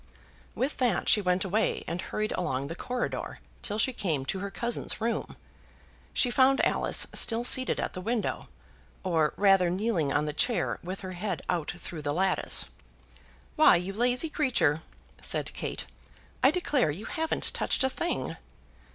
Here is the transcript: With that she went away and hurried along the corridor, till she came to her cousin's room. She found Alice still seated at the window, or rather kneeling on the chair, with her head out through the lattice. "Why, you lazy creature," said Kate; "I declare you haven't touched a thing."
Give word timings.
With 0.55 0.77
that 0.77 1.07
she 1.07 1.21
went 1.21 1.45
away 1.45 1.83
and 1.85 2.01
hurried 2.01 2.31
along 2.31 2.65
the 2.69 2.75
corridor, 2.75 3.37
till 3.61 3.77
she 3.77 3.93
came 3.93 4.25
to 4.25 4.39
her 4.39 4.49
cousin's 4.49 4.99
room. 4.99 5.37
She 6.11 6.31
found 6.31 6.59
Alice 6.65 7.05
still 7.13 7.43
seated 7.43 7.79
at 7.79 7.93
the 7.93 8.01
window, 8.01 8.49
or 9.03 9.31
rather 9.37 9.69
kneeling 9.69 10.11
on 10.11 10.25
the 10.25 10.33
chair, 10.33 10.79
with 10.83 11.01
her 11.01 11.11
head 11.11 11.43
out 11.51 11.69
through 11.77 12.01
the 12.01 12.15
lattice. 12.15 12.65
"Why, 13.55 13.75
you 13.75 13.93
lazy 13.93 14.31
creature," 14.31 14.81
said 15.21 15.53
Kate; 15.53 15.85
"I 16.41 16.49
declare 16.49 16.89
you 16.89 17.05
haven't 17.05 17.53
touched 17.53 17.83
a 17.83 17.87
thing." 17.91 18.37